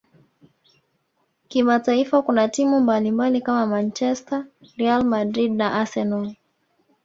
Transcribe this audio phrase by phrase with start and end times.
[1.47, 4.45] kimataifa kuna timu mbalimbali kama manchester
[4.77, 6.35] real Madrid na arsenal